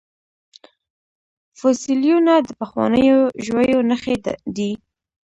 [1.57, 4.15] فوسیلیونه د پخوانیو ژویو نښې
[4.55, 4.71] دي